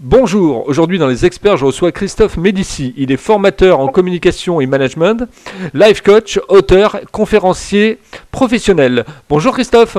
[0.00, 2.94] Bonjour, aujourd'hui dans les experts, je reçois Christophe Médici.
[2.96, 5.28] Il est formateur en communication et management,
[5.74, 7.98] life coach, auteur, conférencier
[8.30, 9.04] professionnel.
[9.28, 9.98] Bonjour Christophe.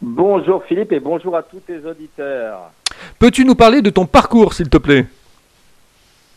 [0.00, 2.70] Bonjour Philippe et bonjour à tous tes auditeurs.
[3.18, 5.06] Peux-tu nous parler de ton parcours s'il te plaît?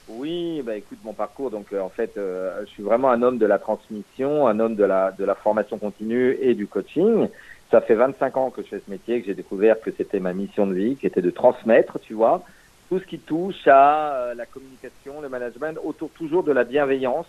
[0.08, 3.38] Oui, bah écoute mon parcours, donc euh, en fait euh, je suis vraiment un homme
[3.38, 7.28] de la transmission, un homme de la, de la formation continue et du coaching.
[7.72, 10.34] Ça fait 25 ans que je fais ce métier, que j'ai découvert que c'était ma
[10.34, 12.44] mission de vie, qui était de transmettre, tu vois,
[12.90, 17.28] tout ce qui touche à euh, la communication, le management, autour toujours de la bienveillance,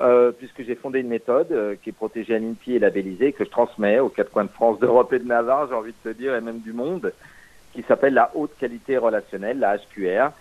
[0.00, 3.44] euh, puisque j'ai fondé une méthode euh, qui est protégée à l'INPI et labellisée, que
[3.44, 6.16] je transmets aux quatre coins de France, d'Europe et de Navarre, j'ai envie de te
[6.16, 7.12] dire, et même du monde,
[7.74, 10.32] qui s'appelle la haute qualité relationnelle, la HQR,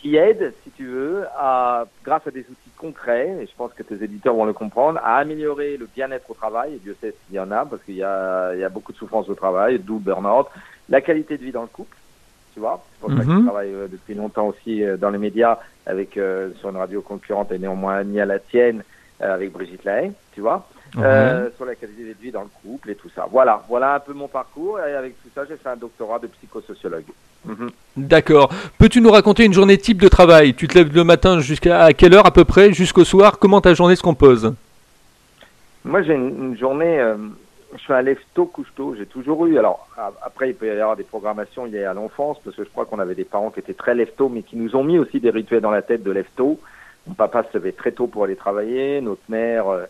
[0.00, 3.82] qui aide, si tu veux, à, grâce à des outils concrets, et je pense que
[3.82, 7.34] tes éditeurs vont le comprendre, à améliorer le bien-être au travail, et Dieu sait s'il
[7.34, 9.78] y en a, parce qu'il y a, il y a beaucoup de souffrance au travail,
[9.78, 10.46] d'où burn-out,
[10.88, 11.98] la qualité de vie dans le couple,
[12.54, 13.44] tu vois, c'est pour ça que je Mhm.
[13.44, 17.52] travaille euh, depuis longtemps aussi euh, dans les médias, avec euh, sur une radio concurrente
[17.52, 18.82] et néanmoins ni à la tienne,
[19.22, 22.90] euh, avec Brigitte Lahaye, tu vois, euh, sur la qualité de vie dans le couple
[22.90, 23.26] et tout ça.
[23.30, 26.26] Voilà, voilà un peu mon parcours, et avec tout ça, j'ai fait un doctorat de
[26.26, 27.04] psychosociologue.
[27.44, 27.70] Mhm.
[27.96, 28.52] D'accord.
[28.78, 30.54] Peux-tu nous raconter une journée type de travail?
[30.54, 33.38] Tu te lèves le matin jusqu'à quelle heure à peu près Jusqu'au soir?
[33.38, 34.54] Comment ta journée se compose?
[35.84, 37.16] Moi, j'ai une, une journée, euh,
[37.72, 38.94] je suis un lève-tôt, couche-tôt.
[38.98, 39.58] J'ai toujours eu.
[39.58, 39.88] Alors,
[40.22, 42.98] après, il peut y avoir des programmations liées à l'enfance, parce que je crois qu'on
[42.98, 45.62] avait des parents qui étaient très lève-tôt, mais qui nous ont mis aussi des rituels
[45.62, 46.60] dans la tête de lève-tôt.
[47.06, 49.00] Mon papa se levait très tôt pour aller travailler.
[49.00, 49.84] Notre mère, euh,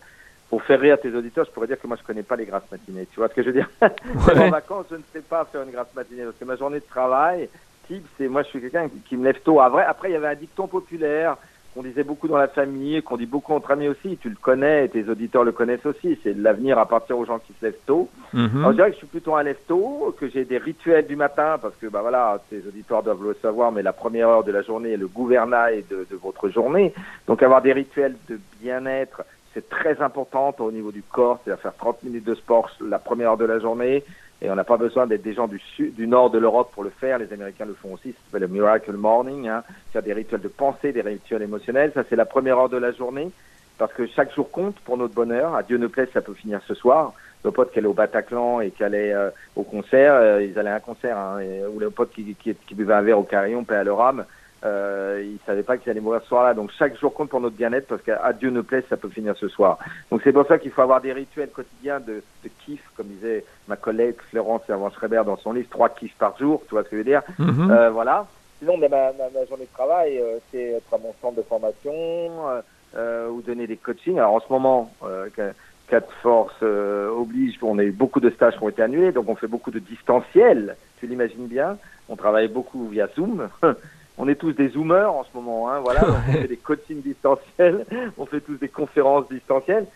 [0.50, 2.68] pour faire rire tes auditeurs, je pourrais dire que moi, je connais pas les grasses
[2.70, 3.06] matinées.
[3.12, 3.70] Tu vois ce que je veux dire?
[3.80, 6.84] En vacances, je ne sais pas faire une grasse matinée, parce que ma journée de
[6.84, 7.48] travail,
[7.86, 9.60] type, c'est moi, je suis quelqu'un qui, qui me lève tôt.
[9.60, 11.36] Après, après, il y avait un dicton populaire
[11.72, 14.16] qu'on disait beaucoup dans la famille, qu'on dit beaucoup entre amis aussi.
[14.16, 16.18] Tu le connais, et tes auditeurs le connaissent aussi.
[16.24, 18.08] C'est de l'avenir à partir aux gens qui se lèvent tôt.
[18.32, 18.58] Mhm.
[18.58, 21.14] Alors, je dirais que je suis plutôt un lève tôt, que j'ai des rituels du
[21.14, 24.50] matin, parce que bah voilà, tes auditeurs doivent le savoir, mais la première heure de
[24.50, 26.92] la journée est le gouvernail de, de votre journée.
[27.28, 29.22] Donc avoir des rituels de bien-être,
[29.54, 33.30] c'est très important au niveau du corps, c'est-à-dire faire 30 minutes de sport la première
[33.30, 34.04] heure de la journée.
[34.42, 36.82] Et on n'a pas besoin d'être des gens du sud, du nord de l'Europe pour
[36.82, 37.18] le faire.
[37.18, 38.12] Les Américains le font aussi.
[38.12, 39.48] Ça s'appelle le Miracle Morning.
[39.48, 39.62] Hein.
[39.92, 41.92] Faire des rituels de pensée, des rituels émotionnels.
[41.94, 43.30] Ça, c'est la première heure de la journée.
[43.76, 45.54] Parce que chaque jour compte pour notre bonheur.
[45.54, 47.12] À Dieu ne plaise, ça peut finir ce soir.
[47.44, 50.70] Le pote qui allait au Bataclan et qui allait euh, au concert, euh, ils allaient
[50.70, 51.18] à un concert.
[51.18, 51.40] Hein,
[51.74, 54.24] ou le pote qui, qui, qui buvait un verre au carillon, paix à leur âme.
[54.64, 56.52] Euh, ils savaient pas qu'ils allaient mourir ce soir-là.
[56.54, 59.34] Donc chaque jour compte pour notre bien-être parce qu'à Dieu ne plaise, ça peut finir
[59.38, 59.78] ce soir.
[60.10, 63.44] Donc c'est pour ça qu'il faut avoir des rituels quotidiens de, de kiff, comme disait
[63.68, 66.96] ma collègue Florence Servan-Schreiber dans son livre, trois kiffs par jour, tu vois ce que
[66.96, 67.22] je veux dire?
[67.38, 67.70] Mhm.
[67.70, 68.26] euh, Voilà.
[68.58, 71.42] Sinon, ben, ma, ma, ma journée de travail, euh, c'est être à mon centre de
[71.42, 72.60] formation euh,
[72.94, 74.18] euh, ou donner des coachings.
[74.18, 75.54] Alors en ce moment, euh, que-
[75.88, 79.10] cas de force euh, oblige, on a eu beaucoup de stages qui ont été annulés,
[79.12, 81.78] donc on fait beaucoup de distanciel, tu l'imagines bien?
[82.08, 83.48] On travaille beaucoup via Zoom.
[84.22, 86.02] On est tous des zoomers en ce moment, hein, voilà.
[86.28, 87.86] On fait des coachings distanciels,
[88.18, 89.86] on fait tous des conférences distancielles.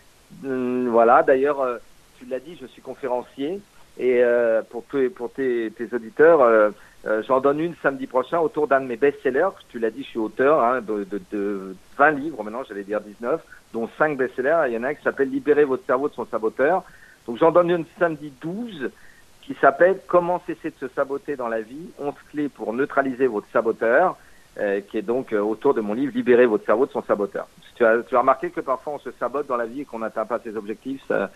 [0.43, 1.77] Hum, voilà, d'ailleurs, euh,
[2.17, 3.59] tu l'as dit, je suis conférencier.
[3.99, 6.69] Et euh, pour, tes- pour tes, tes auditeurs, euh,
[7.05, 9.49] euh, j'en donne une samedi prochain autour d'un de mes best-sellers.
[9.69, 12.99] Tu l'as dit, je suis auteur hein, de, de, de 20 livres maintenant, j'allais dire
[13.01, 13.39] 19,
[13.73, 14.63] dont 5 best-sellers.
[14.67, 16.83] Il y en a un qui s'appelle Libérer votre cerveau de son saboteur.
[17.27, 18.89] Donc j'en donne une samedi 12
[19.45, 23.47] qui s'appelle Comment cesser de se saboter dans la vie 11 clés pour neutraliser votre
[23.53, 24.15] saboteur,
[24.59, 27.47] euh, qui est donc euh, autour de mon livre Libérer votre cerveau de son saboteur.
[27.75, 29.99] Tu as, tu as remarqué que parfois on se sabote dans la vie et qu'on
[29.99, 31.29] n'atteint pas ses objectifs, ça,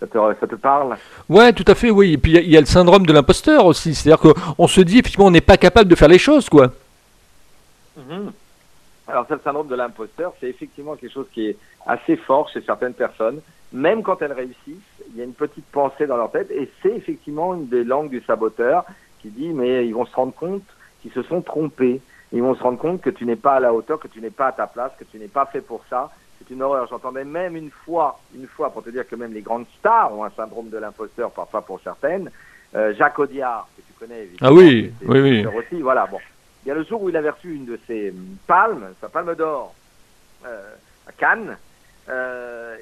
[0.00, 0.96] ça, te, ça te parle?
[1.28, 2.14] Ouais, tout à fait, oui.
[2.14, 3.94] Et puis il y a- il y, a le syndrome de l'imposteur aussi.
[3.94, 6.72] C'est-à-dire qu'on se dit effectivement on n'est pas capable de faire les choses, quoi.
[7.96, 8.32] Mhm.
[9.08, 11.56] Alors, ça, le syndrome de l'imposteur, c'est effectivement quelque chose qui est
[11.86, 13.40] assez fort chez certaines personnes.
[13.72, 16.94] Même quand elles réussissent, il y a une petite pensée dans leur tête et c'est
[16.94, 18.84] effectivement une des langues du saboteur
[19.20, 20.64] qui dit mais ils vont se rendre compte
[21.00, 22.00] qu'ils se sont trompés.
[22.32, 24.30] Ils vont se rendre compte que tu n'es pas à la hauteur, que tu n'es
[24.30, 26.10] pas à ta place, que tu n'es pas fait pour ça.
[26.38, 26.86] C'est une horreur.
[26.88, 30.24] J'entendais même une fois, une fois pour te dire que même les grandes stars ont
[30.24, 32.30] un syndrome de l'imposteur, parfois pour certaines.
[32.74, 34.50] Euh, Jacques Audiard, que tu connais évidemment.
[34.50, 35.46] Ah oui, oui, oui.
[35.46, 36.18] aussi, voilà, bon.
[36.64, 39.08] Il y a le jour où il avait reçu une de ses hum, palmes, sa
[39.08, 39.74] palme d'or,
[40.46, 40.74] euh,
[41.06, 41.56] à Cannes.
[42.08, 42.76] Euh,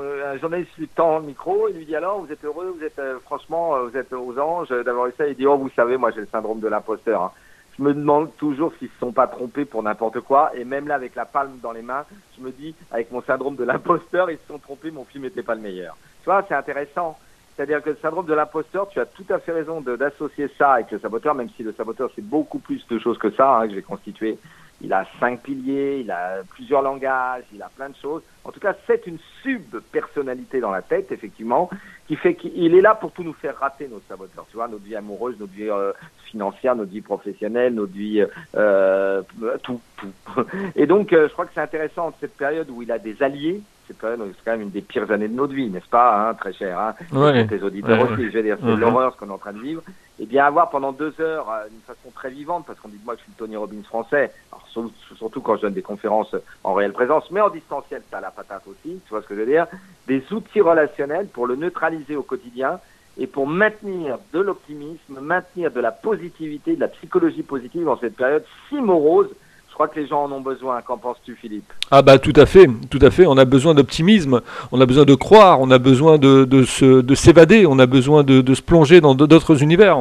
[0.00, 2.98] un journaliste lui tend le micro et lui dit alors, vous êtes heureux, vous êtes
[2.98, 5.26] euh, franchement, euh, vous êtes aux anges d'avoir eu ça.
[5.26, 7.22] Il dit, oh, vous savez, moi j'ai le syndrome de l'imposteur.
[7.22, 7.32] hein.
[7.78, 10.52] Je me demande toujours s'ils se sont pas trompés pour n'importe quoi.
[10.54, 12.04] Et même là, avec la palme dans les mains,
[12.36, 15.42] je me dis, avec mon syndrome de l'imposteur, ils se sont trompés, mon film n'était
[15.42, 15.96] pas le meilleur.
[16.22, 17.18] Tu vois, c'est intéressant.
[17.56, 20.90] C'est-à-dire que le syndrome de l'imposteur, tu as tout à fait raison d'associer ça avec
[20.90, 23.74] le saboteur, même si le saboteur, c'est beaucoup plus de choses que ça, hein, que
[23.74, 24.38] j'ai constitué
[24.82, 28.22] il a cinq piliers, il a plusieurs langages, il a plein de choses.
[28.44, 31.70] En tout cas, c'est une sub-personnalité dans la tête, effectivement,
[32.08, 34.44] qui fait qu'il est là pour tout nous faire rater, notre saboteur.
[34.50, 35.92] Tu vois, notre vie amoureuse, notre vie euh,
[36.26, 38.24] financière, notre vie professionnelle, notre vie,
[38.56, 39.22] euh,
[39.62, 40.12] tout, tout.
[40.76, 43.60] Et donc, euh, je crois que c'est intéressant cette période où il a des alliés.
[43.86, 46.78] C'est quand même une des pires années de notre vie, n'est-ce pas, hein, très cher.
[46.78, 48.80] Hein, ouais, tes auditeurs aussi, je veux dire, c'est Mhm.
[48.80, 49.82] l'horreur ce qu'on est en train de vivre.
[50.22, 53.04] Et bien avoir pendant deux heures, euh, d'une façon très vivante, parce qu'on dit de
[53.04, 56.36] moi je suis le Tony Robbins français, alors, surtout, surtout quand je donne des conférences
[56.62, 59.40] en réelle présence, mais en distanciel, ça la patate aussi, tu vois ce que je
[59.40, 59.66] veux dire,
[60.06, 62.78] des outils relationnels pour le neutraliser au quotidien
[63.18, 68.14] et pour maintenir de l'optimisme, maintenir de la positivité, de la psychologie positive dans cette
[68.14, 69.28] période si morose.
[69.72, 70.82] Je crois que les gens en ont besoin.
[70.82, 71.72] Qu'en penses-tu, Philippe?
[71.90, 73.24] Ah bah tout à fait, tout à fait.
[73.26, 77.00] On a besoin d'optimisme, on a besoin de croire, on a besoin de, de se-
[77.00, 79.96] de s'évader, on a besoin de, de se plonger dans d'autres univers.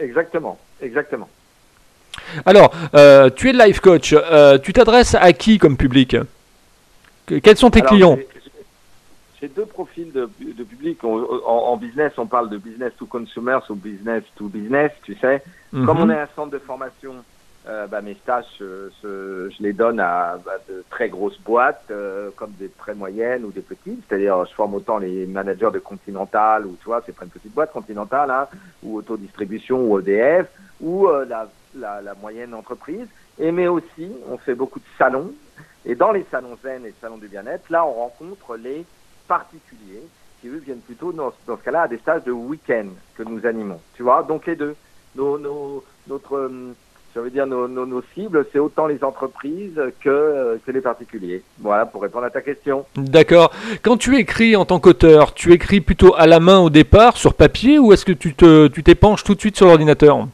[0.00, 1.28] Exactement, exactement.
[2.44, 6.16] Alors, euh, tu es life coach, euh, tu t'adresses à qui comme public?
[7.26, 8.18] Que- Quels sont tes Alors, clients?
[9.40, 11.04] j'ai- deux profils de, de public.
[11.04, 15.16] On- en, en business, on parle de business to consumers ou business to business, tu
[15.20, 15.42] sais.
[15.70, 16.10] Comme on Mhm.
[16.12, 17.14] est un centre de formation,
[17.66, 22.52] euh, bah, mes stages, je les donne à bah, de très grosses boîtes, euh, comme
[22.58, 24.02] des très moyennes ou des petites.
[24.06, 27.54] C'est-à-dire, je forme autant les managers de Continental, ou tu vois, c'est pas une petite
[27.54, 28.48] boîte Continental, hein,
[28.82, 30.48] ou autodistribution ou EDF,
[30.80, 31.48] ou euh, la,
[32.02, 33.08] la, moyenne entreprise.
[33.38, 35.32] Et mais aussi, on fait beaucoup de salons.
[35.86, 38.84] Et dans les salons zen et salons du bien-être, là, on rencontre les
[39.26, 40.02] particuliers
[40.40, 43.46] qui, eux, viennent plutôt, dans, dans ce cas-là, à des stages de week-end que nous
[43.46, 43.80] animons.
[43.94, 44.76] Tu vois, donc les deux.
[45.16, 46.50] Nos, nos, notre,
[47.16, 50.70] euh, je veux dire, nos, nos, nos cibles, c'est autant les entreprises que, euh, que
[50.70, 51.42] les particuliers.
[51.58, 52.84] Voilà, pour répondre à ta question.
[52.96, 53.52] D'accord.
[53.82, 57.34] Quand tu écris en tant qu'auteur, tu écris plutôt à la main au départ, sur
[57.34, 60.26] papier, ou est-ce que tu te, tu t'épanches tout de suite sur l'ordinateur?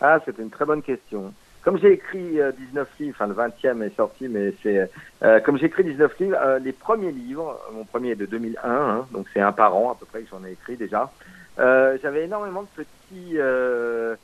[0.00, 1.32] Ah, c'est une très bonne question.
[1.62, 4.88] Comme j'ai écrit euh, 19 livres, enfin le 20e est sorti, mais c'est
[5.22, 8.60] euh, comme j'ai écrit 19 livres, euh, les premiers livres, mon premier est de 2001,
[8.64, 11.10] hein, donc c'est un par an à peu près que j'en ai écrit déjà.
[11.58, 14.14] Euh, J'avais énormément de petits, euh,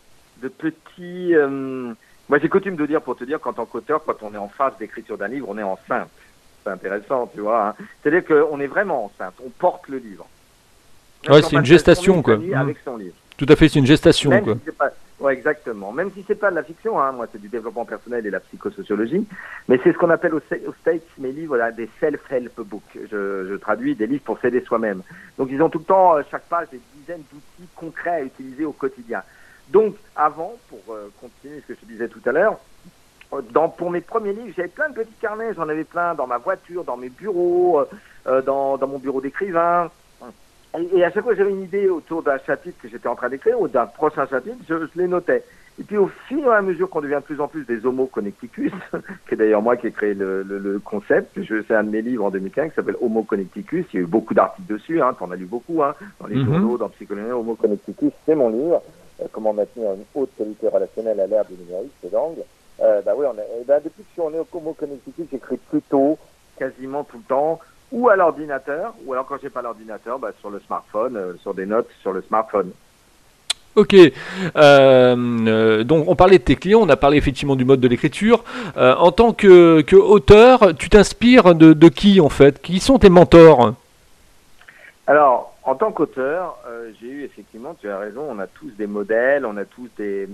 [0.43, 1.35] de petits.
[1.35, 1.93] euh,
[2.29, 4.49] moi, j'ai coutume de dire pour te dire qu'en tant qu'auteur, quand on est en
[4.49, 6.09] phase d'écriture d'un livre, on est enceinte.
[6.65, 7.69] C'est intéressant, tu vois.
[7.69, 7.75] Hein.
[8.03, 10.27] C'est-à-dire qu'on est vraiment enceinte, on porte le livre.
[11.29, 12.35] Ouais, c'est une gestation, quoi.
[12.35, 12.59] journée Mm.
[12.59, 13.15] Avec son livre.
[13.37, 14.55] Tout à fait, c'est une gestation, Même quoi.
[14.55, 15.91] si c'est pas, ouais, exactement.
[15.91, 18.39] Même si c'est pas de la fiction, hein, moi c'est du développement personnel et la
[18.39, 19.27] psychosociologie,
[19.69, 22.97] mais c'est ce qu'on appelle au, au States mes livres là, des self-help books.
[23.11, 25.03] Je, je traduis des livres pour s'aider soi-même.
[25.37, 28.65] Donc ils ont tout le temps, euh, chaque page, des dizaines d'outils concrets à utiliser
[28.65, 29.23] au quotidien.
[29.71, 32.59] Donc avant, pour euh, continuer ce que je disais tout à l'heure,
[33.33, 36.27] euh, dans, pour mes premiers livres, j'avais plein de petits carnets, j'en avais plein dans
[36.27, 37.81] ma voiture, dans mes bureaux,
[38.27, 39.91] euh, dans, dans mon bureau d'écrivain.
[40.79, 43.15] Et, et à chaque fois que j'avais une idée autour d'un chapitre que j'étais en
[43.15, 45.45] train d'écrire ou d'un prochain chapitre, je, je les notais.
[45.79, 48.07] Et puis au fur et à mesure qu'on devient de plus en plus des Homo
[48.07, 48.71] Connecticus,
[49.29, 52.03] qui est d'ailleurs moi qui ai créé le, le, le concept, fais un de mes
[52.03, 55.15] livres en 2015 qui s'appelle Homo Connecticus, il y a eu beaucoup d'articles dessus, hein,
[55.19, 56.45] t'en as lu beaucoup, hein, dans les Mhm.
[56.45, 58.83] journaux, dans Psychologie, Homo Connecticus, c'est mon livre,
[59.33, 62.43] comment maintenir une haute qualité relationnelle à l'ère du numérique, c'est d'angle.
[62.81, 65.57] Euh, bah oui, on a, eh ben, depuis que je suis en Homo Connecticus, j'écris
[65.57, 66.19] plutôt,
[66.59, 67.61] quasiment tout le temps,
[67.93, 71.55] ou à l'ordinateur, ou alors quand j'ai pas l'ordinateur, bah, sur le smartphone, euh, sur
[71.55, 72.73] des notes sur le smartphone.
[73.77, 73.95] Ok.
[73.95, 74.11] Euh,
[74.57, 78.45] euh, donc, on parlait de tes clients, on a parlé effectivement du mode de l'écriture.
[78.77, 82.63] Euh, en tant que, que auteur, tu t'inspires de, de qui en fait?
[82.63, 83.75] Qui sont tes mentors?
[85.07, 88.87] Alors, en tant qu'auteur, euh, j'ai eu effectivement, tu as raison, on a tous des
[88.87, 90.29] modèles, on a tous des...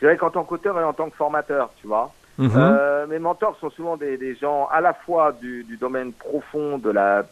[0.00, 2.50] Je dirais qu'en tant qu'auteur et en tant que formateur, tu vois, Mhm.
[2.56, 6.78] Euh, mes mentors sont souvent des, des gens à la fois du, du domaine profond
[6.78, 7.22] de la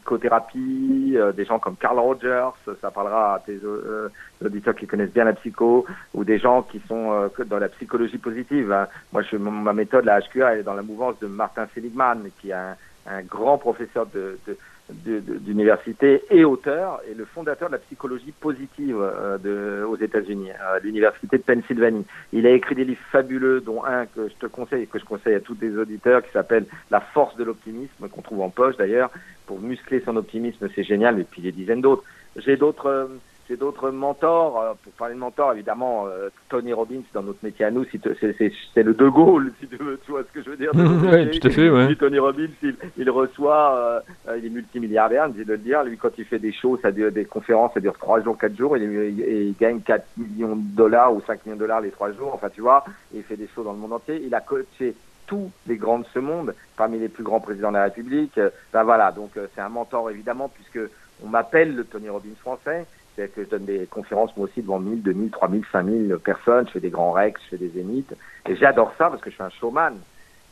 [0.00, 4.08] psychothérapie, euh, des gens comme Carl Rogers, ça parlera à tes euh,
[4.44, 8.18] auditeurs qui connaissent bien la psycho, ou des gens qui sont euh, dans la psychologie
[8.18, 8.72] positive.
[8.72, 8.88] hein.
[9.12, 12.50] Moi, je, ma méthode, la HQA, elle est dans la mouvance de Martin Seligman, qui
[12.50, 14.58] est un, un grand professeur de- de-
[14.92, 20.78] d'université et auteur, et le fondateur de la psychologie positive euh, de, aux États-Unis, à
[20.78, 22.04] l'université de Pennsylvanie.
[22.32, 25.34] Il a écrit des livres fabuleux, dont un que je te conseille que je conseille
[25.34, 29.10] à tous les auditeurs, qui s'appelle La force de l'optimisme, qu'on trouve en poche d'ailleurs.
[29.46, 32.04] Pour muscler son optimisme, c'est génial, et puis des dizaines d'autres.
[32.36, 33.06] J'ai d'autres, euh,
[33.50, 34.60] j'ai d'autres mentors.
[34.62, 38.00] euh, Pour parler de mentors, évidemment, euh, Tony Robbins dans notre métier à nous, c'est,
[38.38, 40.72] c'est, c'est le De Gaulle, si tu veux, tu vois ce que je veux dire.
[40.74, 41.40] métier.
[41.40, 41.94] tout à fait, ouais.
[41.96, 45.82] Tony Robbins, il, il reçoit, euh, il est multimilliardaire, il de le dire.
[45.82, 48.56] Lui, quand il fait des shows, ça dure, des conférences, ça dure trois jours, quatre
[48.56, 48.76] jours.
[48.76, 52.12] Il, il, il gagne 4 millions de dollars ou 5 millions de dollars les trois
[52.12, 52.30] jours.
[52.32, 54.22] Enfin, tu vois, et il fait des shows dans le monde entier.
[54.24, 54.94] Il a coaché
[55.26, 58.38] tous les grands de ce monde, parmi les plus grands présidents de la République.
[58.72, 60.80] Ben voilà, donc c'est un mentor évidemment, puisque
[61.24, 62.86] on m'appelle le Tony Robbins français.
[63.28, 66.66] Que je donne des conférences moi aussi devant 1000, 2000, 3000, 5000 personnes.
[66.66, 68.14] Je fais des grands rex, je fais des zéniths.
[68.48, 69.98] Et j'adore ça parce que je suis un showman.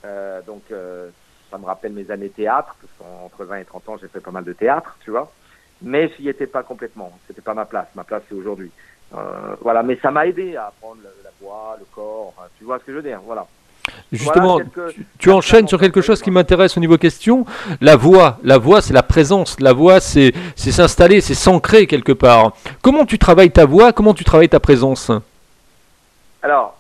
[0.05, 1.11] Euh, donc, euh,
[1.51, 4.31] ça me rappelle mes années théâtre, parce qu'entre 20 et 30 ans, j'ai fait pas
[4.31, 5.33] mal de théâtre, tu vois.
[5.81, 7.13] Mais j'y étais pas complètement.
[7.27, 7.89] C'était pas ma place.
[7.95, 8.71] Ma place, c'est aujourd'hui.
[9.15, 9.83] Euh, voilà.
[9.83, 12.35] Mais ça m'a aidé à apprendre la, la voix, le corps.
[12.59, 13.21] Tu vois ce que je veux dire?
[13.25, 13.47] Voilà.
[14.13, 17.45] Justement, Voilà quelques- tu, tu enchaînes sur quelque chose qui m'intéresse au niveau question.
[17.81, 19.59] La voix, la voix, c'est la présence.
[19.61, 22.53] La voix, c'est s'installer, c'est s'ancrer quelque part.
[22.83, 23.93] Comment tu travailles ta voix?
[23.93, 25.11] Comment tu travailles ta présence?
[26.43, 26.77] Alors,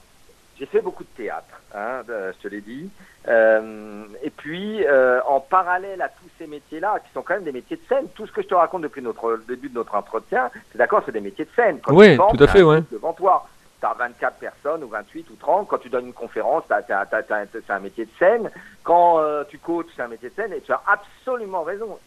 [0.58, 2.88] j'ai fait beaucoup de théâtre, hein, je te l'ai dit.
[3.28, 7.52] Euh, et puis, euh, en parallèle à tous ces métiers-là, qui sont quand même des
[7.52, 9.94] métiers de scène, tout ce que je te raconte depuis notre, le début de notre
[9.96, 11.78] entretien, c'est d'accord, c'est des métiers de scène.
[11.82, 12.82] Quand Oui, tu tout à fait, ouais.
[12.90, 13.46] Devant toi,
[13.86, 15.68] as 24 personnes ou 28 ou 30.
[15.68, 18.50] Quand tu donnes une conférence, c'est un métier de scène.
[18.82, 20.52] Quand euh, tu coaches, c'est un métier de scène.
[20.52, 21.98] Et tu as absolument raison.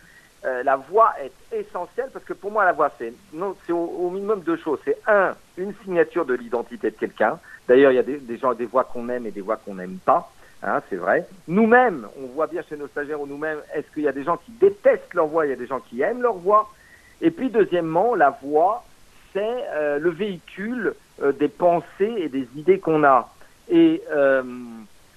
[0.44, 3.14] Euh, la voix est essentielle parce que pour moi, la voix, c'est
[3.72, 4.80] au, au minimum deux choses.
[4.84, 7.40] C'est un, une signature de l'identité de quelqu'un.
[7.68, 10.00] D'ailleurs, il y a des, gens, des voix qu'on aime et des voix qu'on n'aime
[10.04, 10.32] pas.
[10.64, 11.28] Hein, c'est vrai.
[11.48, 14.38] Nous-mêmes, on voit bien chez nos stagiaires ou nous-mêmes, est-ce qu'il y a des gens
[14.38, 16.72] qui détestent leur voix, il y a des gens qui aiment leur voix?
[17.22, 18.84] Et puis, deuxièmement, la voix,
[19.34, 20.94] c'est euh, le véhicule
[21.38, 23.30] des pensées et des idées qu'on a.
[23.72, 24.44] Et euh,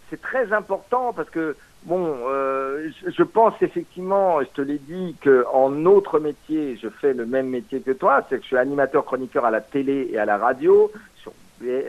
[0.08, 5.84] c'est très important parce que, bon, euh, je, pense effectivement, je te l'ai dit, qu'en
[5.86, 9.44] autre métier, je fais le même métier que toi, c'est que je suis animateur chroniqueur
[9.44, 11.32] à la télé et à la radio, sur,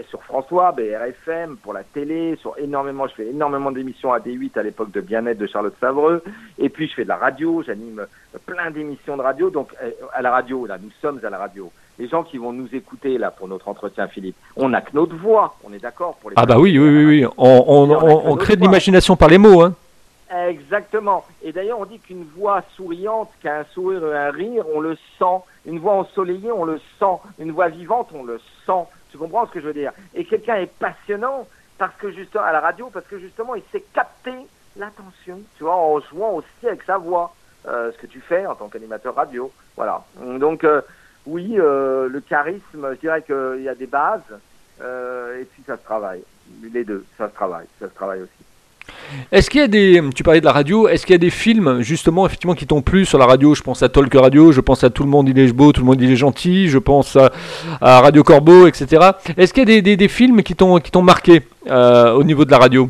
[0.10, 4.64] sur François, BRFM, pour la télé, sur énormément, je fais énormément d'émissions à D8 à
[4.64, 6.24] l'époque de Bien-être de Charlotte Savreux,
[6.58, 8.08] et puis je fais de la radio, j'anime
[8.48, 11.72] plein d'émissions de radio, donc euh, à la radio, là, nous sommes à la radio.
[11.98, 15.16] Les gens qui vont nous écouter là pour notre entretien, Philippe, on n'a que notre
[15.16, 17.25] voix, on est d'accord pour les Ah bah oui, oui, oui, oui.
[17.38, 19.62] On, crée de l'imagination par les mots.
[19.62, 19.74] Hein.
[20.48, 21.24] Exactement.
[21.42, 24.98] Et d'ailleurs, on dit qu'une voix souriante, qui a un sourire un rire, on le
[25.18, 25.44] sent.
[25.66, 27.18] Une voix ensoleillée, on le sent.
[27.40, 28.84] Une voix vivante, on le sent.
[29.12, 29.94] Tu comprends ce que je veux dire?
[30.14, 31.48] Et quelqu'un est passionnant
[31.78, 34.36] parce que justement à la radio, parce que justement, il sait capter
[34.78, 35.40] l'attention.
[35.58, 37.34] Tu vois, en jouant aussi avec sa voix,
[37.68, 39.52] euh, ce que tu fais en tant qu'animateur radio.
[39.75, 40.04] Voilà.
[40.22, 40.82] Donc euh,
[41.25, 44.22] oui, euh, le charisme, je dirais qu'il y a des bases
[44.82, 46.22] euh, et puis ça se travaille.
[46.74, 48.29] Les deux, ça se travaille, ça se travaille aussi.
[49.32, 51.32] Est-ce qu'il y a des, tu parlais de la radio, est-ce qu'il y a des
[51.32, 53.55] films justement effectivement qui t'ont plu sur la radio?
[53.55, 55.82] Je pense à Talk Radio, je pense à Tout le monde il est beau, Tout
[55.82, 57.32] le monde il est gentil, je pense à,
[57.82, 59.10] à Radio Corbeau, etc.
[59.38, 62.24] Est-ce qu'il y a des, des- des films qui t'ont qui t'ont marqué euh, au
[62.24, 62.89] niveau de la radio?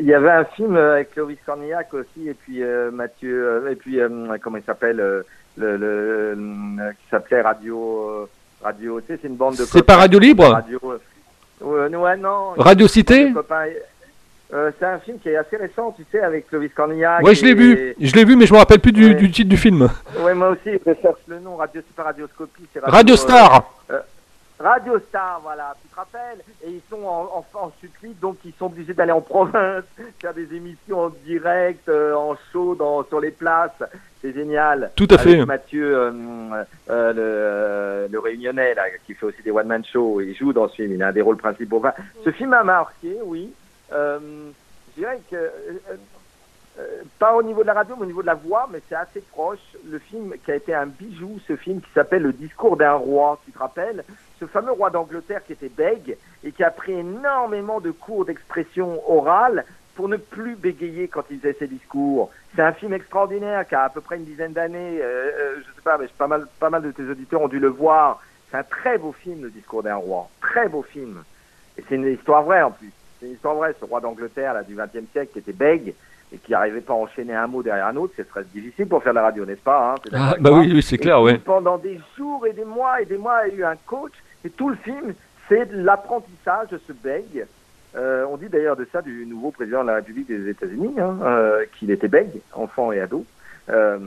[0.00, 2.60] Il y avait un film avec Clovis Cornillac aussi, et puis
[2.92, 3.98] Mathieu, et puis
[4.42, 5.00] comment il s'appelle,
[5.56, 8.28] le, le, le- qui s'appelait Radio, euh,
[8.62, 9.64] Radio, tu sais, c'est une bande de.
[9.64, 9.96] C'est pas.
[9.96, 10.80] Radio Libre Radio,
[11.62, 12.54] euh, ouais, non.
[12.56, 13.32] Radio Cité.
[14.52, 17.22] Euh, c'est un film qui est assez récent, tu sais, avec Clovis Cornillac.
[17.24, 19.14] Ouais, je l'ai et- vu, je l'ai vu, mais je me rappelle plus du, Ouais.
[19.14, 19.88] du titre du film.
[20.20, 21.56] Ouais, moi aussi, je cherche le nom.
[21.56, 23.72] Radio, c'est pas Radioscopie, c'est Radio Star.
[24.58, 26.38] Radio Star, voilà, tu te rappelles?
[26.64, 29.82] Et ils sont en, en, en chute libre, donc ils sont obligés d'aller en province,
[30.20, 33.72] faire des émissions en direct, euh, en show, dans, sur les places.
[34.22, 34.92] C'est génial.
[34.94, 35.44] Tout à Avec fait.
[35.44, 36.10] Mathieu, euh,
[36.88, 40.68] euh, le, euh, le réunionnais, là, qui fait aussi des one-man shows, il joue dans
[40.68, 41.78] ce film, il a un des rôles principaux.
[41.78, 41.92] Enfin,
[42.24, 43.52] ce film a marqué, oui.
[43.92, 44.18] Euh,
[44.96, 45.36] je dirais que,
[46.78, 48.96] euh, pas au niveau de la radio, mais au niveau de la voix, mais c'est
[48.96, 49.60] assez proche.
[49.88, 53.38] Le film qui a été un bijou, ce film qui s'appelle Le discours d'un roi,
[53.44, 54.04] tu te rappelles
[54.40, 59.00] Ce fameux roi d'Angleterre qui était bègue et qui a pris énormément de cours d'expression
[59.08, 59.64] orale
[59.94, 62.32] pour ne plus bégayer quand il faisait ses discours.
[62.56, 64.98] C'est un film extraordinaire qui a à peu près une dizaine d'années.
[65.00, 67.60] Euh, euh, je sais pas, mais pas mal, pas mal de tes auditeurs ont dû
[67.60, 68.20] le voir.
[68.50, 70.28] C'est un très beau film, Le discours d'un roi.
[70.40, 71.22] Très beau film.
[71.78, 72.92] Et c'est une histoire vraie en plus.
[73.20, 73.74] C'est une histoire vraie.
[73.78, 75.94] Ce roi d'Angleterre là, du XXe siècle qui était bègue
[76.34, 79.02] et qui n'arrivait pas à enchaîner un mot derrière un autre, ce serait difficile pour
[79.02, 81.38] faire la radio, n'est-ce pas hein Ah, bah oui, oui, c'est clair, ouais.
[81.38, 84.12] Pendant des jours et des mois et des mois, il y a eu un coach.
[84.44, 85.14] Et tout le film,
[85.48, 87.46] c'est l'apprentissage de ce bègue.
[87.96, 91.16] Euh, on dit d'ailleurs de ça du nouveau président de la République des États-Unis, hein,
[91.22, 93.24] euh, qu'il était bègue, enfant et ado.
[93.70, 93.98] Euh,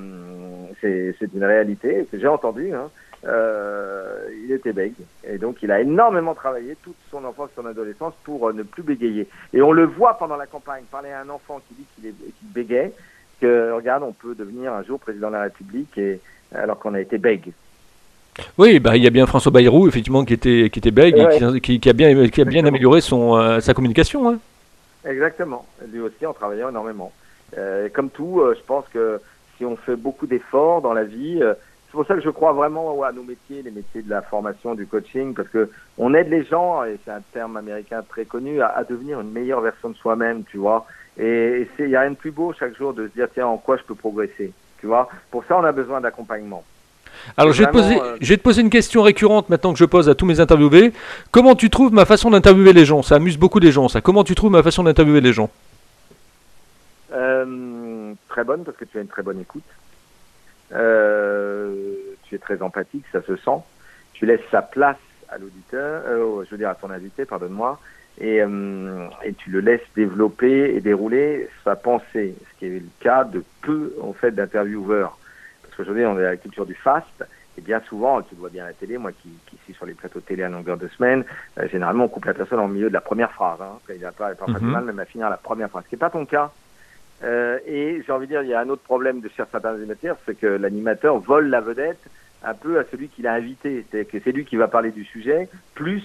[0.82, 2.74] c'est c'est une réalité que j'ai entendu.
[2.74, 2.90] Hein.
[3.26, 4.94] Euh, il était bègue.
[5.28, 8.84] Et donc, il a énormément travaillé toute son enfance, son adolescence pour euh, ne plus
[8.84, 9.28] bégayer.
[9.54, 12.48] Et on le voit pendant la campagne, parler à un enfant qui dit qu'il qu'il
[12.54, 12.92] bégaye,
[13.42, 16.20] que regarde, on peut devenir un jour président de la République et,
[16.54, 17.52] alors qu'on a été bègue.
[18.58, 21.40] Oui, bah, il y a bien François Bayrou, effectivement, qui était, qui était bègue et
[21.40, 24.30] qui, qui- qui a bien, qui a bien amélioré son, euh, sa communication.
[24.30, 24.38] hein.
[25.06, 25.66] Exactement.
[25.92, 27.12] Lui aussi en travaillant énormément.
[27.94, 29.20] Comme tout, je pense que
[29.58, 31.42] si on fait beaucoup d'efforts dans la vie,
[31.88, 34.76] c'est pour ça que je crois vraiment à nos métiers, les métiers de la formation,
[34.76, 38.62] du coaching, parce que on aide les gens, et c'est un terme américain très connu,
[38.62, 40.86] à, à devenir une meilleure version de soi-même, tu vois.
[41.18, 43.58] Et, il y a rien de plus beau chaque jour de se dire tiens en
[43.58, 45.08] quoi je peux progresser, tu vois.
[45.32, 46.64] Pour ça, on a besoin d'accompagnement.
[47.38, 49.86] Alors, je vais, te poser, je vais te poser une question récurrente maintenant que je
[49.86, 50.92] pose à tous mes interviewés.
[51.32, 53.02] Comment tu trouves ma façon d'interviewer les gens?
[53.02, 54.02] Ça amuse beaucoup les gens, ça.
[54.02, 55.50] Comment tu trouves ma façon d'interviewer les gens?
[58.30, 59.64] Très bonne, parce que tu as une très bonne écoute.
[60.70, 63.62] Tu es très empathique, ça se sent.
[64.14, 64.98] Tu laisses sa place
[65.30, 66.04] à l'auditeur,
[66.46, 67.80] je veux dire à ton invité, pardonne-moi
[68.20, 72.90] et, euh, et, tu le laisses développer et dérouler sa pensée, ce qui est le
[73.00, 75.18] cas de peu en fait d'intervieweurs.
[75.62, 77.24] Parce qu'aujourd'hui on est à la culture du fast,
[77.58, 79.94] et bien souvent, tu vois bien à la télé, moi qui, qui suis sur les
[79.94, 81.24] plateaux de télé à longueur de semaine,
[81.60, 83.60] euh, généralement on coupe la personne au milieu de la première phrase.
[83.62, 85.96] Hein, il n'a pas, pas mm mal même à finir la première phrase, ce qui
[85.96, 86.52] n'est pas ton cas.
[87.24, 90.18] Euh, et j'ai envie de dire, il y a un autre problème de certains animateurs,
[90.26, 92.00] c'est que l'animateur vole la vedette
[92.44, 93.86] un peu à celui qu'il a invité.
[93.92, 96.04] C'est que c'est lui qui va parler du sujet, plus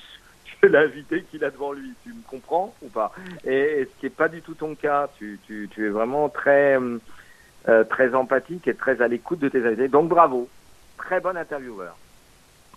[0.62, 1.92] l'invité qu'il a devant lui.
[2.02, 3.12] Tu me comprends ou pas?
[3.44, 5.08] Et, ce qui n'est pas du tout ton cas.
[5.18, 6.78] Tu, tu, tu es vraiment très,
[7.68, 9.88] euh, très empathique et très à l'écoute de tes invités.
[9.88, 10.48] Donc bravo.
[10.96, 11.96] Très bon intervieweur.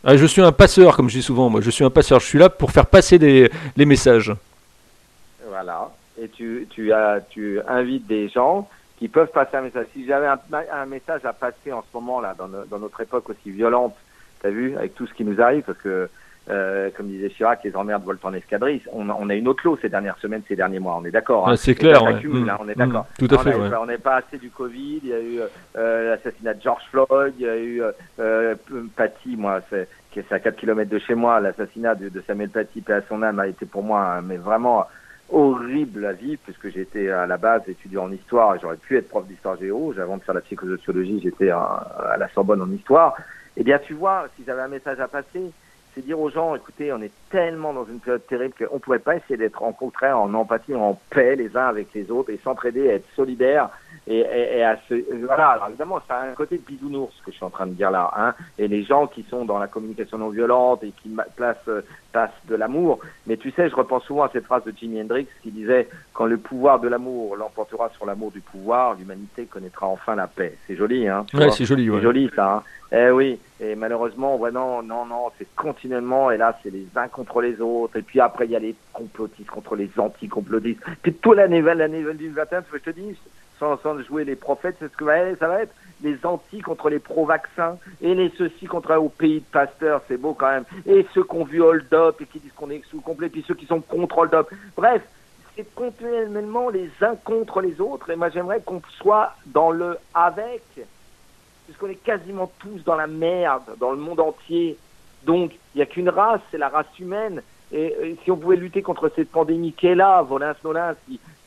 [0.03, 1.49] Ah, je suis un passeur, comme je dis souvent.
[1.49, 2.19] Moi, je suis un passeur.
[2.19, 4.33] Je suis là pour faire passer des, les messages.
[5.47, 5.89] Voilà.
[6.17, 9.87] Et tu, tu, as, tu invites des gens qui peuvent passer un message.
[9.93, 10.39] Si j'avais un,
[10.71, 13.95] un, message à passer en ce moment là, dans, dans notre époque aussi violente,
[14.41, 16.09] tu as vu, avec tout ce qui nous arrive, parce que
[16.47, 18.81] euh, comme disait Chirac, les emmerdes volent en escadrille.
[18.91, 20.97] On, on, a une autre lot ces dernières semaines, ces derniers mois.
[21.01, 21.49] On est d'accord.
[21.49, 21.55] Hein.
[21.55, 22.03] c'est clair.
[22.03, 22.13] Ouais.
[22.13, 22.49] Mmh.
[22.49, 23.07] Hein, on est d'accord.
[23.19, 23.27] Mmh.
[23.27, 23.55] tout à fait.
[23.55, 25.01] On n'est pas assez du Covid.
[25.03, 25.39] Il y a eu
[25.75, 27.33] euh, l'assassinat de George Floyd.
[27.39, 27.81] Il y a eu
[28.19, 28.55] euh,
[28.95, 31.39] Paty, moi, c'est qui est à 4 km de chez moi.
[31.39, 34.85] L'assassinat de, de, Samuel Paty, paix à son âme, a été pour moi, mais vraiment
[35.29, 39.09] horrible à vivre puisque j'étais à la base étudiant en histoire et j'aurais pu être
[39.09, 39.93] prof d'histoire géo.
[39.99, 43.15] Avant de faire la psychosociologie, j'étais à, la Sorbonne en histoire.
[43.57, 45.51] Eh bien, tu vois, si j'avais un message à passer,
[45.95, 48.99] c'est dire aux gens, écoutez, on est tellement dans une période terrible qu'on ne pourrait
[48.99, 52.39] pas essayer d'être en contraire, en empathie, en paix les uns avec les autres et
[52.43, 53.69] s'entraider, être solidaires
[54.05, 54.93] et, et, et, à se,
[55.25, 55.49] voilà.
[55.51, 57.71] Alors évidemment, ça a un côté de bisounours ce que je suis en train de
[57.71, 58.33] dire là, hein.
[58.59, 61.69] Et les gens qui sont dans la communication non violente et qui placent,
[62.11, 62.99] passent de l'amour.
[63.25, 66.25] Mais tu sais, je repense souvent à cette phrase de Jimi Hendrix qui disait quand
[66.25, 70.57] le pouvoir de l'amour l'emportera sur l'amour du pouvoir, l'humanité connaîtra enfin la paix.
[70.67, 71.25] C'est joli, hein.
[71.33, 71.89] Ouais, c'est joli.
[71.89, 71.97] Ouais.
[71.97, 72.55] C'est joli ça.
[72.57, 72.63] Hein.
[72.97, 73.39] Eh oui.
[73.59, 76.31] Et malheureusement, ouais, non, non, non, c'est continuellement.
[76.31, 77.97] Et là, c'est les uns contre les autres.
[77.97, 80.81] Et puis après, il y a les complotistes contre les anti-complotistes.
[81.01, 83.17] Puis toute l'année, l'année 2021, je te dis,
[83.59, 85.05] sans, jouer les prophètes, c'est ce que
[85.39, 89.45] ça va être les anti contre les pro-vaccins et les ceux-ci contre au pays de
[89.45, 90.65] Pasteur, c'est beau quand même.
[90.85, 93.43] Et ceux qui ont vu Hold Up et qui disent qu'on est sous complet, puis
[93.47, 94.49] ceux qui sont contre Hold Up.
[94.75, 95.01] Bref,
[95.55, 98.09] c'est continuellement les uns contre les autres.
[98.09, 100.63] Et moi, j'aimerais qu'on soit dans le avec,
[101.65, 104.77] puisqu'on est quasiment tous dans la merde, dans le monde entier.
[105.25, 107.41] Donc, il n'y a qu'une race, c'est la race humaine.
[107.71, 110.95] Et, si on pouvait lutter contre cette pandémie qui est là, Volins Nolins,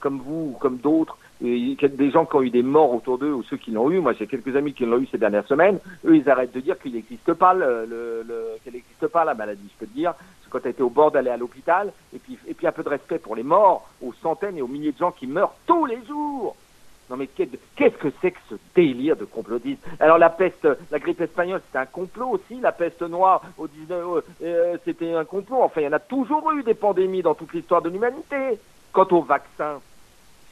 [0.00, 3.56] comme vous, comme d'autres, des gens qui ont eu des morts autour d'eux ou ceux
[3.56, 4.00] qui l'ont eu.
[4.00, 5.78] Moi, j'ai quelques amis qui l'ont eu ces dernières semaines.
[6.04, 9.34] Eux, ils arrêtent de dire qu'il n'existe pas le, le, le qu'elle n'existe pas la
[9.34, 9.70] maladie.
[9.72, 10.14] Je peux te dire,
[10.48, 11.92] quand tu été au bord d'aller à l'hôpital.
[12.14, 14.68] Et puis, et puis un peu de respect pour les morts, aux centaines et aux
[14.68, 16.56] milliers de gens qui meurent tous les jours.
[17.10, 21.20] Non mais qu'est-ce que c'est que ce délire de complotisme Alors la peste, la grippe
[21.20, 22.60] espagnole, c'était un complot aussi.
[22.60, 25.62] La peste noire au 19, euh, c'était un complot.
[25.62, 28.58] Enfin, il y en a toujours eu des pandémies dans toute l'histoire de l'humanité.
[28.92, 29.80] Quant au vaccin,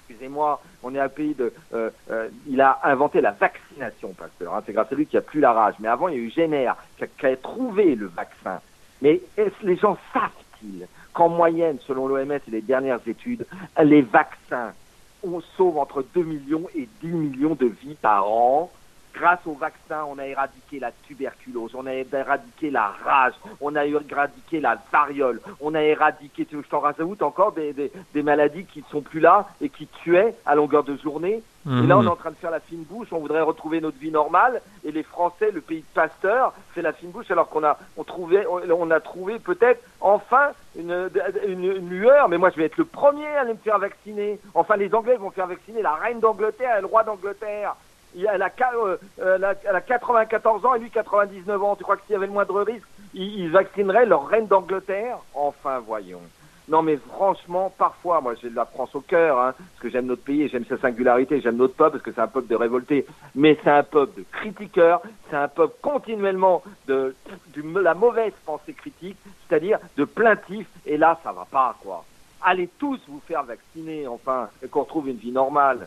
[0.08, 1.52] excusez-moi, on est un pays de.
[1.74, 4.54] Euh, euh, il a inventé la vaccination, Pasteur.
[4.54, 5.74] Hein, c'est grâce à lui qu'il n'y a plus la rage.
[5.78, 8.60] Mais avant, il y a eu Jenner qui a trouvé le vaccin.
[9.02, 9.20] Mais
[9.62, 13.46] les gens savent-ils qu'en moyenne, selon l'OMS et les dernières études,
[13.82, 14.72] les vaccins
[15.22, 18.70] on sauve entre 2 millions et 10 millions de vies par an
[19.16, 23.86] Grâce au vaccin, on a éradiqué la tuberculose, on a éradiqué la rage, on a
[23.86, 28.80] éradiqué la variole, on a éradiqué, je t'en rajoute encore, des, des, des, maladies qui
[28.80, 31.42] ne sont plus là et qui tuaient à longueur de journée.
[31.68, 33.98] Et là, on est en train de faire la fine bouche, on voudrait retrouver notre
[33.98, 34.62] vie normale.
[34.84, 38.04] Et les Français, le pays de Pasteur, fait la fine bouche alors qu'on a, on
[38.04, 41.10] trouvait, on, a trouvé peut-être enfin une,
[41.44, 42.28] une, une, lueur.
[42.28, 44.38] Mais moi, je vais être le premier à aller me faire vacciner.
[44.54, 47.74] Enfin, les Anglais vont faire vacciner la reine d'Angleterre et le roi d'Angleterre
[48.16, 51.76] elle a, euh, elle a 94 ans et lui 99 ans.
[51.76, 55.18] Tu crois que s'il y avait le moindre risque, ils, vaccineraient leur reine d'Angleterre?
[55.34, 56.22] Enfin, voyons.
[56.68, 60.06] Non, mais franchement, parfois, moi, j'ai de la France au cœur, hein, parce que j'aime
[60.06, 63.06] notre pays, j'aime sa singularité, j'aime notre peuple, parce que c'est un peuple de révoltés,
[63.36, 67.14] mais c'est un peuple de critiqueurs, c'est un peuple continuellement de,
[67.56, 69.16] la mauvaise pensée critique,
[69.48, 72.04] c'est-à-dire de plaintifs, et là, ça va pas, quoi.
[72.42, 75.86] Allez tous vous faire vacciner, enfin, et qu'on retrouve une vie normale.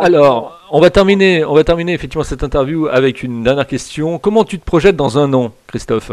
[0.00, 4.18] Alors, on va terminer, on va terminer effectivement cette interview avec une dernière question.
[4.18, 6.12] Comment tu te projettes dans un an, Christophe?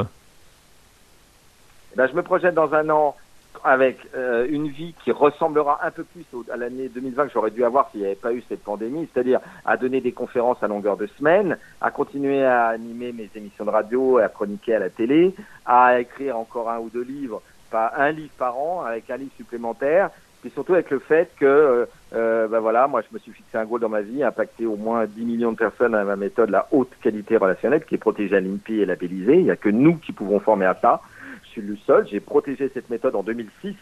[1.95, 3.15] Ben, Je me projette dans un an
[3.63, 7.63] avec euh, une vie qui ressemblera un peu plus à l'année 2020 que j'aurais dû
[7.63, 10.97] avoir s'il n'y avait pas eu cette pandémie, c'est-à-dire à donner des conférences à longueur
[10.97, 15.35] de semaine, à continuer à animer mes émissions de radio, à chroniquer à la télé,
[15.65, 19.31] à écrire encore un ou deux livres, pas un livre par an, avec un livre
[19.37, 20.09] supplémentaire,
[20.41, 23.57] puis surtout avec le fait que, euh, euh ben voilà, moi je me suis fixé
[23.57, 26.49] un goal dans ma vie, impacter au moins 10 millions de personnes à ma méthode,
[26.49, 29.37] la haute qualité relationnelle, qui est protégée à l'INPI et labellisée.
[29.37, 31.01] Il n'y a que nous qui pouvons former à ça.
[31.43, 32.07] Je suis le seul.
[32.07, 33.75] J'ai protégé cette méthode en 2006.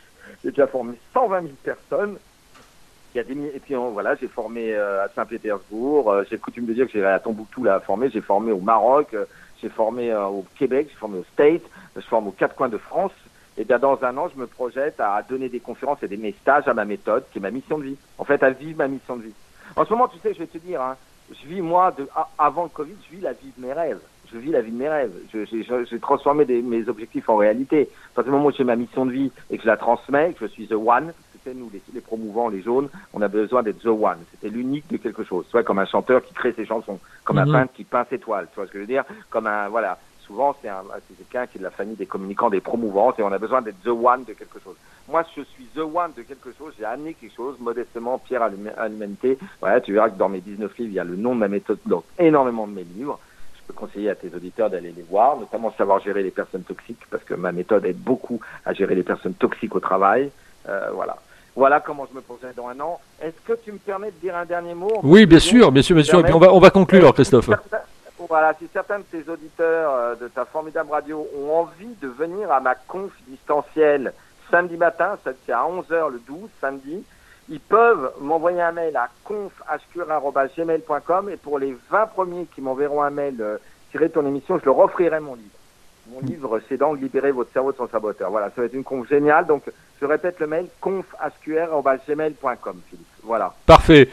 [0.44, 2.18] J'ai déjà formé 120 000 personnes.
[3.14, 6.12] Il y a des, et puis voilà, j'ai formé euh, à Saint-Pétersbourg.
[6.12, 8.10] Euh, j'ai coutume de dire que j'ai à Tombouctou là formé.
[8.10, 9.16] J'ai formé au Maroc.
[9.62, 10.88] j'ai formé au Québec.
[10.90, 11.64] J'ai formé au States.
[11.96, 13.14] Je forme aux quatre coins de France.
[13.58, 16.34] Et bien dans un an, je me projette à donner des conférences et des mes
[16.42, 17.98] stages à ma méthode, qui est ma mission de vie.
[18.18, 19.34] En fait, à vivre ma mission de vie.
[19.76, 20.96] En ce moment, tu sais, je vais te dire, hein,
[21.32, 24.00] je vis moi, de, avant le Covid, je vis la vie de mes rêves.
[24.32, 25.12] Je vis la vie de mes rêves.
[25.34, 27.90] J'ai transformé des, mes objectifs en réalité.
[28.14, 30.34] À partir du moment où j'ai ma mission de vie et que je la transmets,
[30.34, 33.64] que je suis the one, c'est nous, les, les promouvants, les jaunes, on a besoin
[33.64, 34.18] d'être the one.
[34.32, 35.46] C'était l'unique de quelque chose.
[35.50, 37.54] Soit comme un chanteur qui crée ses chansons, comme un mhm.
[37.54, 38.48] peintre qui peint ses toiles.
[38.52, 39.06] Tu vois ce que je veux dire?
[39.30, 40.70] Comme un, voilà souvent c'est
[41.18, 43.82] quelqu'un qui est de la famille des communicants, des promouvantes, et on a besoin d'être
[43.84, 44.76] the one de quelque chose.
[45.10, 48.88] Moi, je suis the one de quelque chose, j'ai amené quelque chose, modestement, Pierre à
[48.90, 49.38] l'humanité.
[49.62, 51.48] Voilà, tu verras que dans mes 19 livres, il y a le nom de ma
[51.48, 53.18] méthode, donc énormément de mes livres.
[53.56, 57.06] Je peux conseiller à tes auditeurs d'aller les voir, notamment savoir gérer les personnes toxiques,
[57.10, 60.30] parce que ma méthode aide beaucoup à gérer les personnes toxiques au travail.
[60.68, 61.18] Euh, voilà.
[61.56, 63.00] Voilà comment je me posais dans un an.
[63.20, 65.00] Est-ce que tu me permets de dire un dernier mot?
[65.02, 66.20] Oui, bien sûr, bien sûr, bien sûr.
[66.20, 67.50] Et puis on va, on va conclure, Christophe.
[68.20, 72.52] Voilà, si certains de tes auditeurs euh, de ta formidable radio ont envie de venir
[72.52, 74.12] à ma conf distancielle
[74.50, 77.06] samedi matin, c'est à 11h le 12, samedi,
[77.50, 83.12] ils peuvent m'envoyer un mail à confhqr.gmail.com et pour les 20 premiers qui m'enverront un
[83.12, 83.60] mail euh,
[83.92, 85.52] tiré de ton émission, je leur offrirai mon livre.
[86.10, 88.32] Mon livre, c'est donc Libérer votre cerveau de son saboteur.
[88.32, 89.46] Voilà, ça va être une conf géniale.
[89.46, 89.62] Donc,
[90.00, 93.08] je répète le mail confhqr.gmail.com, Philippe.
[93.28, 93.54] Voilà.
[93.66, 94.08] Parfait.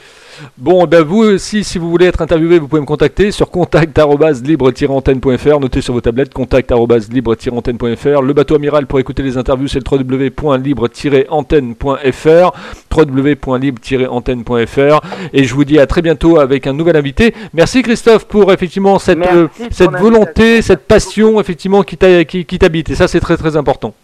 [0.58, 5.60] Bon, ben vous aussi, si vous voulez être interviewé, vous pouvez me contacter sur contact-libre-antenne.fr.
[5.60, 8.22] Notez sur vos tablettes contact-libre-antenne.fr.
[8.22, 12.52] Le bateau amiral pour écouter les interviews, c'est le www.libre-antenne.fr.
[12.96, 15.00] www.libre-antenne.fr.
[15.32, 17.32] Et je vous dis à très bientôt avec un nouvel invité.
[17.52, 22.90] Merci Christophe pour effectivement cette, euh, cette volonté, cette passion effectivement qui t'habite.
[22.90, 23.94] Et ça, c'est très très important.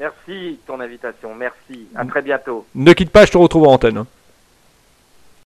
[0.00, 1.86] Merci ton invitation, merci.
[1.94, 2.64] À très bientôt.
[2.74, 3.98] Ne quitte pas, je te retrouve en antenne.
[3.98, 4.06] Hein.